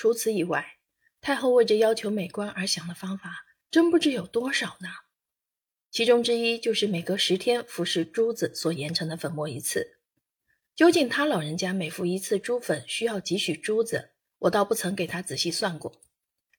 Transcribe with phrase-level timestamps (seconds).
[0.00, 0.78] 除此以外，
[1.20, 4.88] 太后为着要求美观而想的方法，真不知有多少呢。
[5.90, 9.98] 其中之一就是每隔十天服食珠子所研成的粉末一次。
[10.74, 16.00] 究竟他老人家每服一次珠粉需要几许珠子，我倒不曾给他仔细算过，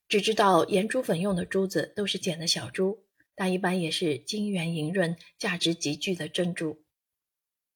[0.07, 6.83] 只知道研珠粉用的珠子都是捡的小珠，但一般也是晶圆莹润、价值极巨的珍珠。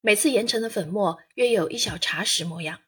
[0.02, 2.82] 每次研成的粉末约有一小茶匙模样，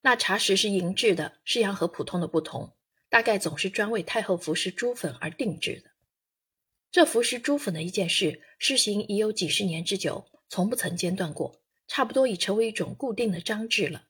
[0.00, 2.72] 那茶匙是银制的，式样和普通的不同，
[3.08, 5.90] 大概总是专为太后服食珠粉而定制的。
[6.90, 11.60] 这服食珠粉的一件事，施行已有几十年之久，从不曾间断过。
[11.90, 14.08] 差不多已成为一种固定的章制了。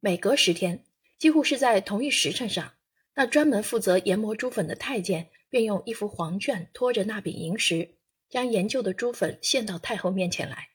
[0.00, 0.84] 每隔十天，
[1.18, 2.74] 几乎是在同一时辰上，
[3.14, 7.94] 那专门负责研磨珠粉的太监便用一幅黄卷托着那柄银石，
[8.28, 10.70] 将研究的珠粉献到太后面前来。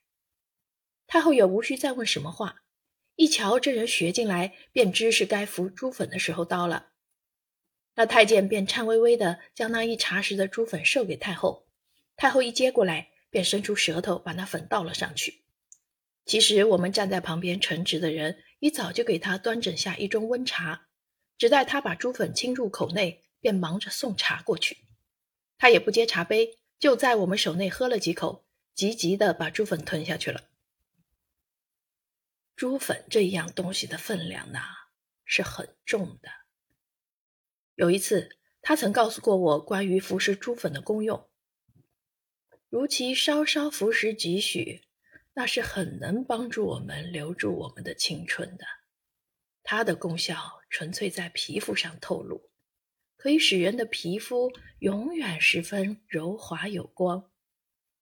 [1.05, 2.63] 太后也无需再问什么话，
[3.15, 6.87] 一瞧这人学进来，便知是该服珠粉的时候到了。
[7.95, 11.67] 那太监便颤巍巍地将那一茶匙的珠粉授给太后，
[12.17, 15.43] 太后一接过来，便伸出舌头把那粉倒了上去。
[16.25, 20.87] 其实我们站在旁边承职的人，一早就给他端整下一盅温茶，
[21.37, 24.77] 只待他把珠粉倾入口内，便忙着送茶过去。
[25.57, 30.49] 他也不接茶杯，就在我们手内喝了几口，急急的把珠粉吞下去了。
[32.55, 34.59] 珠粉这一样东西的分量呢，
[35.23, 36.29] 是很重的。
[37.75, 41.29] 有一次，他曾告诉过我关于服食珠粉的功用，
[42.69, 44.81] 如其稍稍服食几许。
[45.37, 48.65] 那是很能帮助我们留住我们的青春的，
[49.63, 52.49] 它的功效纯粹在皮肤上透露，
[53.17, 57.29] 可以使人的皮肤永远十分柔滑有光，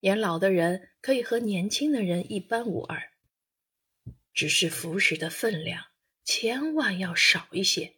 [0.01, 3.12] 年老的人可以和年轻的人一般无二。
[4.33, 5.85] 只是服食的分量
[6.23, 7.97] 千万要少一些，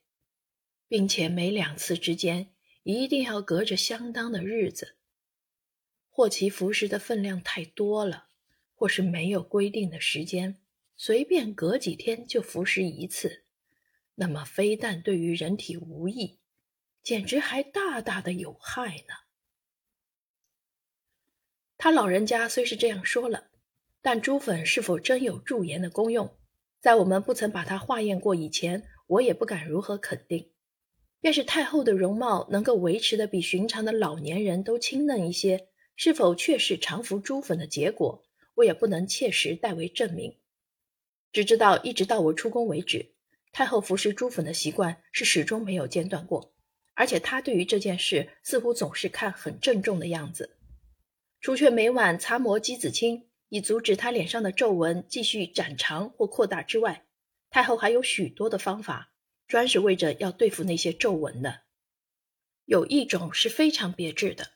[0.88, 4.98] 并且每两次之间一定要隔着相当的日子，
[6.10, 8.24] 或其服食的分量太多了。
[8.78, 10.62] 或是没有规定的时间，
[10.98, 13.46] 随便隔几天就服食一次，
[14.16, 16.42] 那么非但对于人体无益，
[17.02, 19.14] 简直还大大的有害呢。
[21.78, 23.50] 他老人家虽是这样说了，
[24.06, 26.30] 但珠粉是否真有驻颜的功用，
[26.80, 30.52] 在我们不曾把它化验过以前，我也不敢如何肯定。
[31.20, 38.24] 便是太后的容貌能够维持的比寻常的老年人都清嫩一些，是否确是常服珠粉的结果？
[38.54, 40.38] 我也不能切实代为证明，
[41.34, 43.16] 只知道一直到我出宫为止，
[43.52, 46.54] 太后服食珠粉的习惯是始终没有间断过，
[46.94, 50.58] 而且她对于这件事似乎总是看很郑重的样子。
[51.42, 57.06] 除却每晚擦抹鸡子清，以阻止她脸上的皱纹继续展长或扩大之外，
[57.50, 59.12] 太后还有许多的方法，
[59.48, 61.62] 专是为着要对付那些皱纹的。
[62.66, 64.48] 有一种是非常别致的。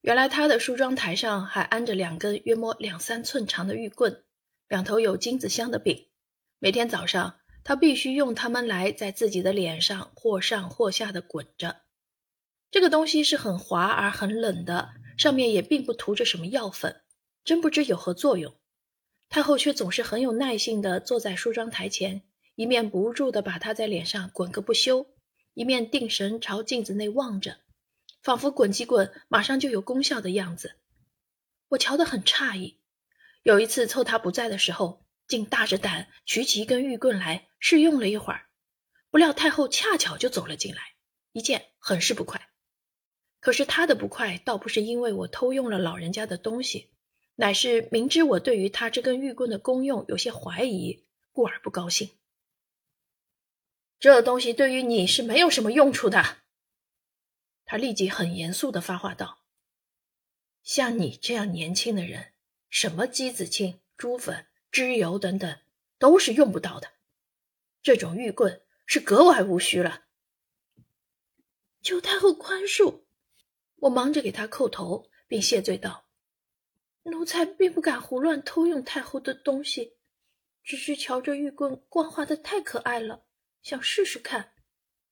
[0.00, 4.24] 原来他的梳妆台上还安着两根约摸两三寸长的玉棍，
[4.68, 6.08] 两头有金子镶的柄。
[6.58, 11.82] 每天早上，他必须用它们来在自己的脸上或上或下的滚着。
[12.70, 17.01] 这个东西是很滑而很冷的，上面也并不涂着什么药粉，
[17.44, 18.54] 真不知有何作用。
[19.28, 22.22] 太后却总是很有耐性地坐在梳妆台前，
[22.54, 25.06] 一面不住地把它在脸上滚个不休，
[25.54, 27.58] 一面定神朝镜子内望着。
[28.22, 30.76] 仿佛滚几滚，马上就有功效的样子。
[31.70, 32.78] 我瞧得很诧异。
[33.42, 38.46] 有一次凑他不在的时候，竟大着胆取起一根玉棍来试用了一会儿。
[39.10, 40.80] 不料太后恰巧就走了进来，
[41.32, 42.48] 一见很是不快。
[43.40, 46.90] 可是他的不快倒不是因为我偷用了老人家的东西，
[47.42, 52.10] 乃是明知我对于他这根玉棍的功用有些怀疑，故而不高兴。
[53.98, 56.36] 这东西对于你是没有什么用处的。
[57.64, 59.40] 他立即很严肃地发话道
[60.62, 62.32] ：“像你这样年轻的人，
[62.70, 65.58] 什么鸡子清、猪粉、脂油等等，
[65.98, 66.92] 都是用不到的。
[67.82, 70.04] 这种玉棍是格外无需了。”
[71.82, 73.00] 求太后宽恕，
[73.80, 76.06] 我忙着给他叩头，并谢罪道
[77.04, 79.96] ：“奴才并不敢胡乱偷用太后的东西，
[80.62, 83.24] 只是瞧着玉棍光滑的太可爱了，
[83.62, 84.50] 想试试看。”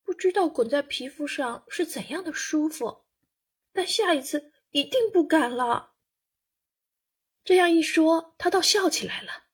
[0.02, 3.04] 不知道滚在皮肤上是怎样的舒服，
[3.72, 5.92] 但下一次一定不敢了。
[7.44, 9.44] 这样一说，他倒笑起来了。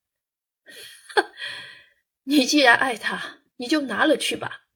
[2.23, 4.67] 你既然爱他，你就拿了去吧。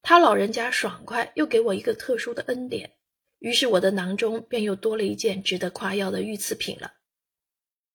[0.00, 2.96] 他老人家爽快又给我一个特殊的恩典，
[3.42, 6.92] 于是我的囊中便又多了一件值得夸耀的御赐品了。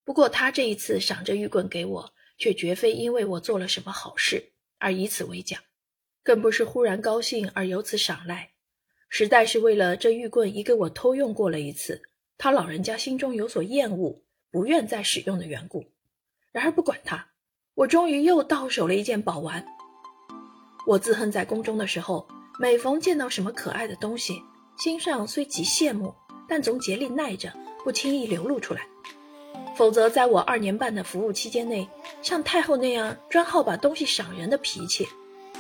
[0.04, 5.62] 不过他这一次赏这玉棍给我，却绝非因为我做了什么好事而以此为奖。
[6.22, 8.52] 更不是忽然高兴而由此赏赖，
[9.08, 12.02] 实在是为了这玉棍已给我偷用过了一次，
[12.38, 14.22] 他老人家心中有所厌恶，
[14.52, 15.86] 不愿再使用的缘故。
[16.52, 17.26] 然而不管他，
[17.74, 19.66] 我终于又到手了一件宝玩。
[20.86, 22.28] 我自恨在宫中的时候，
[22.60, 24.42] 每逢见到什么可爱的东西，
[24.78, 26.14] 心上虽极羡慕，
[26.48, 27.52] 但总竭力耐着，
[27.84, 28.82] 不轻易流露出来。
[29.76, 31.88] 否则，在我二年半的服务期间内，
[32.22, 35.08] 像太后那样专好把东西赏人的脾气。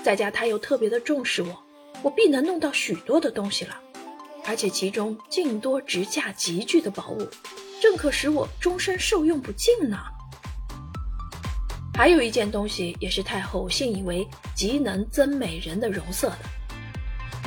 [0.03, 1.63] 在家他又特别的重视我，
[2.03, 3.75] 我必能弄到许多的东西了，
[4.45, 7.27] 而且其中尽多值价极巨的宝物，
[7.81, 9.97] 正可使我终身受用不尽呢。
[11.95, 16.56] 还有一件东西也是太后信以为极能增美人的容色的。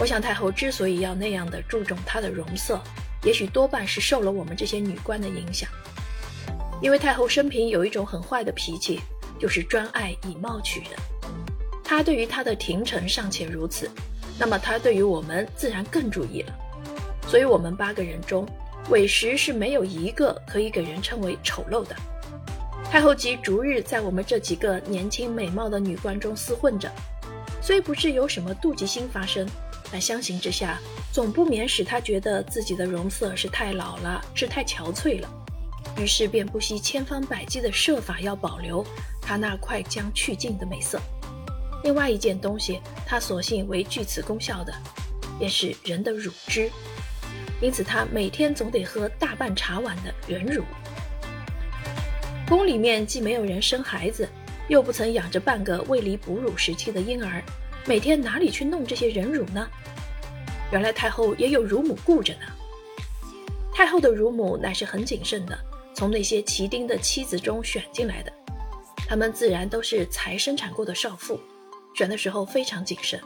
[0.01, 2.81] 我想太后之所以要那样的注重她的容色，
[3.23, 5.69] 也许多半是受了我们这些女官的影响，
[6.81, 8.99] 因为太后生平有一种很坏的脾气，
[9.39, 10.91] 就是专爱以貌取人。
[11.85, 13.91] 她对于她的廷臣尚且如此，
[14.39, 16.55] 那么她对于我们自然更注意了。
[17.29, 18.49] 所以，我们八个人中，
[18.89, 21.95] 委实是没有一个可以给人称为丑陋的。
[22.91, 26.91] 太后即逐日在我们这几个年轻美貌的女官中厮混着，
[27.61, 29.47] 虽不是有什么妒忌心发生，
[29.93, 30.79] 但相形之下，
[31.13, 35.29] 总不免使他觉得自己的容色是太老了，是太憔悴了，
[35.99, 38.87] 于是便不惜千方百计的设法要保留
[39.21, 41.01] 他那快将去尽的美色。
[41.83, 44.73] 另外一件东西，他所幸为具此功效的，
[45.39, 46.71] 便是人的乳汁。
[47.61, 50.63] 因此，他每天总得喝大半茶碗的人乳。
[52.49, 54.29] 宫里面既没有人生孩子，
[54.69, 57.43] 又不曾养着半个未离哺乳时期的婴儿，
[57.87, 59.69] 每天哪里去弄这些人乳呢？
[60.71, 62.41] 原来太后也有乳母顾着呢。
[63.73, 65.59] 太后的乳母乃是很谨慎的，
[65.95, 68.33] 从那些旗丁的妻子中选进来的，
[69.09, 71.41] 他们自然都是才生产过的少妇。
[71.95, 73.21] 选的时候非常谨慎，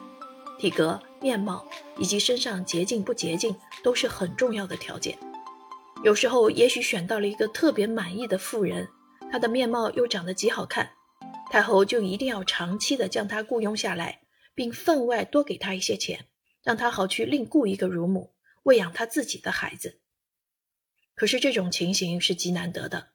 [0.59, 1.67] 体格、面貌
[1.99, 5.19] 以及身上洁净不洁净都是很重要的条件。
[6.03, 8.89] 有时候也许选到了一个特别满意的妇人，
[9.31, 10.89] 她的面貌又长得极好看，
[11.51, 14.19] 太后就一定要长期的将她雇佣下来，
[14.55, 16.27] 并分外多给他一些钱，
[16.63, 20.01] 让他好去另雇一个乳母喂养他自己的孩子。
[21.15, 23.11] 可是这种情形是极难得的，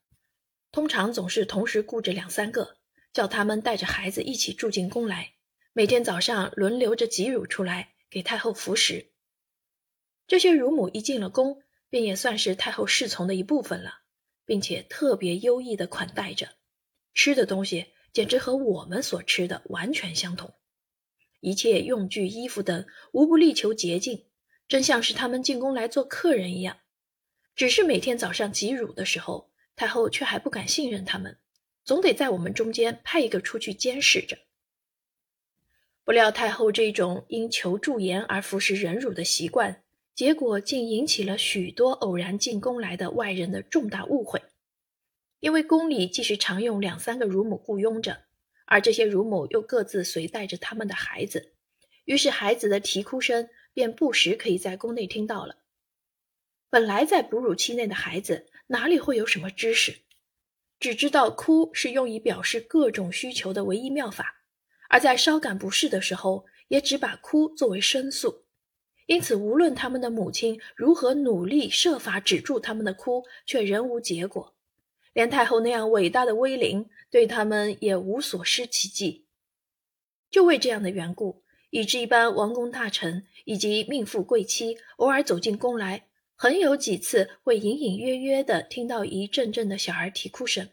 [0.72, 2.78] 通常总是同时雇着两三个，
[3.12, 5.34] 叫他们带着孩子一起住进宫来。
[5.74, 9.12] 每天早上轮流着挤乳出来给太后服食。
[10.28, 14.02] 这些乳母一进了宫，便也算是太后侍从的一部分了，
[14.46, 16.50] 并且特别优异的款待着，
[17.14, 20.54] 吃的东西简直和我们所吃的完全相同，
[21.40, 24.26] 一切用具、衣服等无不力求洁净，
[24.68, 26.78] 真像是他们进宫来做客人一样。
[27.56, 31.38] 只是每天早上挤乳的时候，太后却还不敢信任他们，
[31.84, 34.38] 总得在我们中间派一个出去监视着。
[36.06, 39.84] 不料太后这种因求助言而服食人乳的习惯，
[40.16, 44.42] 结果竟引起了许多偶然进宫来的外人的重大误会。
[45.40, 48.26] 因为宫里既是常用两三个乳母雇佣着，
[48.72, 51.54] 而这些乳母又各自随带着他们的孩子，
[52.06, 55.56] 于是孩子的啼哭声便不时可以在宫内听到了。
[56.70, 60.02] 本来在哺乳期内的孩子哪里会有什么知识，
[60.80, 64.44] 只知道哭是用以表示各种需求的唯一妙法。
[64.88, 68.46] 而在稍感不适的时候，也只把哭作为申诉，
[69.08, 74.56] 因此无论他们的母亲如何努力设法止住他们的哭，却仍无结果。
[75.14, 79.26] 连太后那样伟大的威灵，对他们也无所施其技。
[80.30, 90.70] 就为这样的缘故，以致一般王公大臣以及命妇贵妻偶尔走进宫来，很有几次会隐隐约约地听到一阵阵的小儿啼哭声。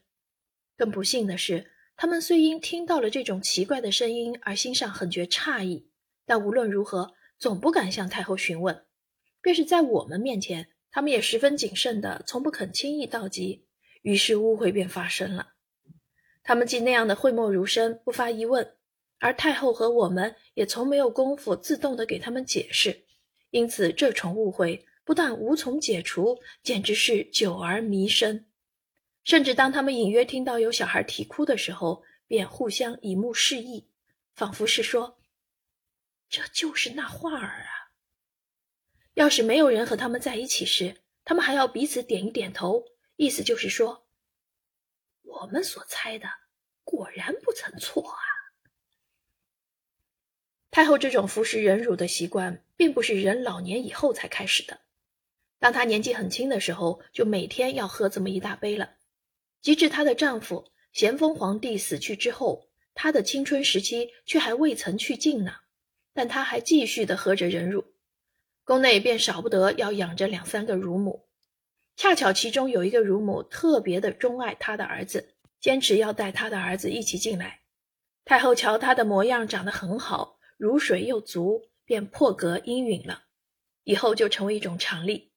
[0.76, 1.72] 更不幸的是。
[1.98, 5.88] 他们虽因听到了这种奇怪的声音而心上很觉诧异，
[6.26, 8.84] 但无论如何总不敢向太后询问。
[9.40, 13.65] 便是在我们面前，他们也十分谨慎的，从不肯轻易道及。
[14.06, 15.54] 于是误会便发生了。
[16.44, 18.76] 他们既那样的讳莫如深，不发疑问，
[19.18, 23.04] 而太后和我们也从没有功夫自动的给他们解释，
[23.50, 28.46] 因此这重误会不但无从解除，简直是久而弥深。
[29.24, 33.90] 甚至当他们隐约听到有小孩啼哭的时候，便互相以目示意，
[34.36, 35.18] 仿佛是说
[36.30, 37.90] ：“这就是那画儿啊。”
[39.14, 40.94] 要是没有人和他们在一起时，
[41.24, 42.84] 他们还要彼此点一点头，
[43.16, 44.06] 意思就是说
[45.22, 46.28] ：“我们所猜的
[46.84, 48.18] 果然不曾错啊。”
[50.70, 54.80] 太后这种服食人乳的习惯，并不是人老年以后才开始的，
[55.58, 58.96] 当她年纪很轻的时候，就每天要喝这么一大杯了。
[59.62, 65.56] 及至她的丈夫咸丰皇帝死去之后，她的青春时期却还未曾去尽呢。
[66.12, 67.94] 但她还继续的喝着人乳，
[68.64, 71.25] 宫内便少不得要养着两三个乳母。
[71.96, 77.60] 恰巧其中有一个乳母特别的钟爱他的儿子，坚持要带他的儿子一起进来。
[78.24, 83.22] 太后瞧他的模样长得很好，乳水又足，便破格应允了，
[83.84, 85.32] 以后就成为一种常例。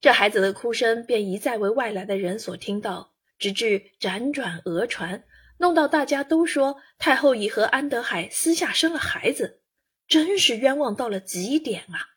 [0.00, 5.24] 这孩子的哭声便一再为外来的人所听到，直至辗转讹传，
[5.58, 9.60] 弄到大家都说太后已和安德海私下生了孩子，
[10.08, 12.09] 真是冤枉到了极点啊！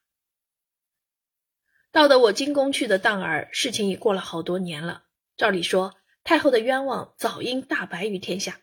[1.94, 5.04] 到得我进宫去的当儿，事情已过了好多年了。
[5.38, 8.62] 照理说，太后的冤枉早应大白于天下，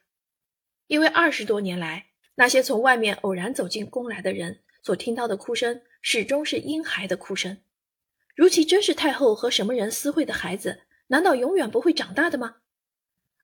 [0.88, 7.58] 因为二十多年来，那些从外面偶然走进宫来的人所听到的哭声，始终是婴孩的哭声。
[8.34, 12.56] 如其真是太后和什么人私会的孩子，难道永远不会长大的吗？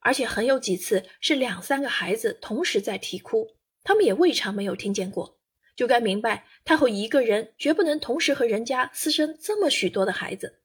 [0.01, 5.36] 而且很有几次是两三个孩子同时在啼哭，他们也未尝没有听见过，
[5.77, 10.59] 就该明白太后一个人绝不能同时和人家私生这么许多的孩子。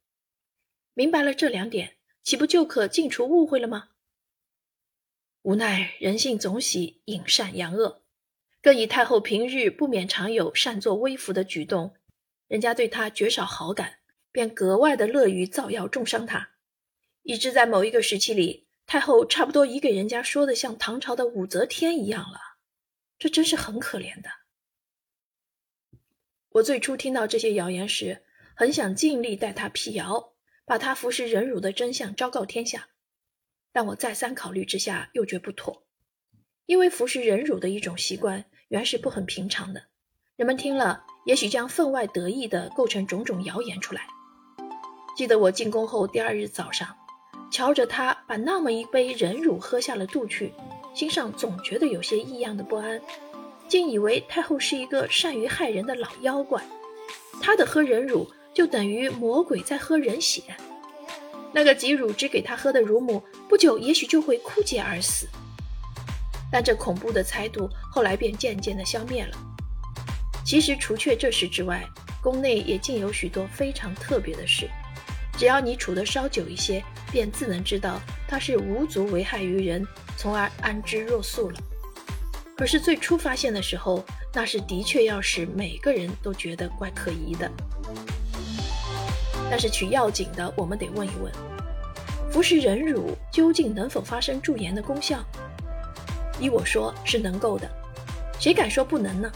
[0.94, 3.90] 明白了这两点，岂不就可尽除误会了吗？
[5.44, 8.02] 无奈人性总喜隐善扬恶，
[8.62, 11.94] 更以太后平日不免常有擅作威服的举动，
[12.48, 14.00] 人家对她绝少好感。
[14.34, 16.52] 便格外的乐于造谣重伤她，
[17.24, 22.40] 以致在某一个时期里，太后差不多已给人家说的像唐朝的武则天一样了。
[23.20, 24.30] 这真是很可怜的。
[26.54, 28.24] 我最初听到这些谣言时，
[28.56, 30.34] 很想尽力代他辟谣，
[30.66, 32.90] 把他服食忍辱的真相昭告天下。
[33.72, 35.86] 但我再三考虑之下，又觉不妥，
[36.66, 39.82] 因为服食忍辱的一种习惯，原是不很平常的，
[40.36, 44.06] 人们听了，也许将分外得意地构成种种谣言出来。
[45.16, 46.94] 记得我进宫后第二日早上，
[47.50, 50.52] 瞧着他把那么一杯人乳喝下了肚去，
[50.94, 53.02] 心上总觉得有些异样的不安，
[53.72, 56.62] 竟以为太后是一个善于害人的老妖怪。
[57.42, 60.42] 她的喝人乳就等于魔鬼在喝人血，
[61.54, 65.26] 那个给乳汁给她喝的乳母不久也许就会枯竭而死。
[66.52, 69.38] 但这恐怖的猜度后来便渐渐的消灭了。
[70.46, 71.82] 其实除却这事之外，
[72.22, 74.70] 宫内也竟有许多非常特别的事。
[75.38, 79.88] 只要你处得稍久一些，便自能知道它是无足为害于人，
[80.18, 81.58] 从而安之若素了。
[82.62, 87.50] 可是最初发现的时候，那是的确要使每个人都觉得怪可疑的。
[89.50, 91.34] 但是取要紧的，我们得问一问：
[92.32, 95.26] 服食人乳究竟能否发生驻颜的功效？
[96.40, 97.68] 依我说是能够的，
[98.40, 99.32] 谁敢说不能呢？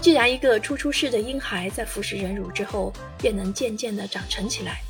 [0.00, 4.80] 既然一个初出世的婴孩在服食人乳之后，便能渐渐地长成起来。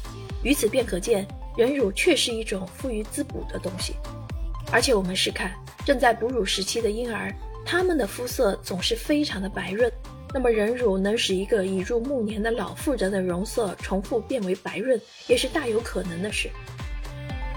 [0.43, 3.95] 于此便可见，人乳确是一种富于滋补的东西。
[4.71, 5.51] 而且我们试看，
[5.85, 7.35] 正在哺乳时期的婴儿，
[7.65, 9.91] 他们的肤色总是非常的白润。
[10.35, 16.49] 那么人乳能使一个已入暮年的老妇人的容色重复变为白润，也是大有可能的事。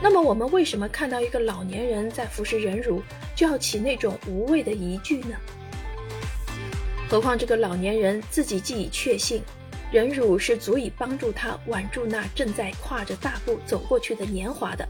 [0.04, 3.02] 那么我们为什么看到一个老年人在服食人乳，
[3.34, 5.38] 就要起那种无谓的疑惧呢？
[7.10, 9.42] 何况这个老年人自己既已确信。
[9.92, 14.86] 人乳是足以帮助他挽住那正在跨着大步走过去的年华的，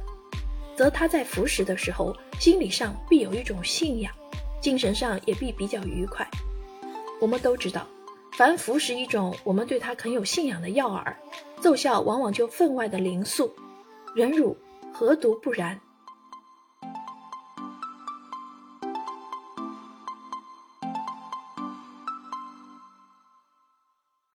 [0.75, 4.13] 则他在服食的时候，心理上必有一种信仰，
[4.61, 6.27] 精神上也必比较愉快。
[7.21, 7.87] 我们都知道，
[8.33, 11.13] 凡服食一种我们对他很有信仰的药饵，
[11.61, 13.49] 奏效往往就分外的灵速。
[14.13, 14.55] 忍辱
[14.93, 15.79] 何独不然？